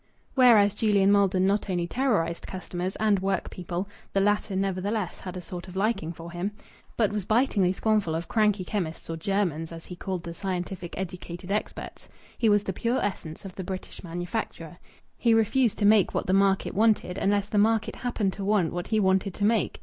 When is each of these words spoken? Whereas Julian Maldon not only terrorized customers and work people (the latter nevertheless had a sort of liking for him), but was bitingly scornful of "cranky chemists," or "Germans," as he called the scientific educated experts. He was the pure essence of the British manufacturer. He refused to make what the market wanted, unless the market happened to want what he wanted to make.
Whereas 0.33 0.73
Julian 0.73 1.11
Maldon 1.11 1.45
not 1.45 1.69
only 1.69 1.85
terrorized 1.85 2.47
customers 2.47 2.95
and 2.95 3.19
work 3.19 3.51
people 3.51 3.87
(the 4.13 4.19
latter 4.19 4.55
nevertheless 4.55 5.19
had 5.19 5.37
a 5.37 5.41
sort 5.41 5.67
of 5.67 5.75
liking 5.75 6.11
for 6.11 6.31
him), 6.31 6.53
but 6.97 7.11
was 7.13 7.27
bitingly 7.27 7.71
scornful 7.71 8.15
of 8.15 8.27
"cranky 8.27 8.63
chemists," 8.65 9.11
or 9.11 9.15
"Germans," 9.15 9.71
as 9.71 9.85
he 9.85 9.95
called 9.95 10.23
the 10.23 10.33
scientific 10.33 10.97
educated 10.97 11.51
experts. 11.51 12.09
He 12.35 12.49
was 12.49 12.63
the 12.63 12.73
pure 12.73 12.97
essence 12.97 13.45
of 13.45 13.53
the 13.53 13.63
British 13.63 14.03
manufacturer. 14.03 14.79
He 15.19 15.35
refused 15.35 15.77
to 15.77 15.85
make 15.85 16.15
what 16.15 16.25
the 16.25 16.33
market 16.33 16.73
wanted, 16.73 17.19
unless 17.19 17.45
the 17.45 17.59
market 17.59 17.97
happened 17.97 18.33
to 18.33 18.43
want 18.43 18.73
what 18.73 18.87
he 18.87 18.99
wanted 18.99 19.35
to 19.35 19.45
make. 19.45 19.79